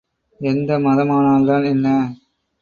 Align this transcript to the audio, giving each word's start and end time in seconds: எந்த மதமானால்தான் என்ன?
எந்த 0.41 0.79
மதமானால்தான் 0.79 1.65
என்ன? 1.65 1.87